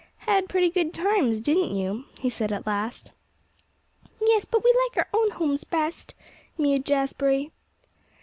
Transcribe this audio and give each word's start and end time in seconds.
"Had 0.25 0.49
pretty 0.49 0.71
good 0.71 0.95
times, 0.95 1.41
didn't 1.41 1.75
you?" 1.75 2.05
he 2.19 2.27
said 2.27 2.51
at 2.51 2.65
last. 2.65 3.11
"Yes; 4.19 4.45
but 4.45 4.63
we 4.63 4.73
like 4.73 4.97
our 4.97 5.07
own 5.13 5.29
homes 5.29 5.63
best!" 5.63 6.15
mewed 6.57 6.87
Jazbury. 6.87 7.51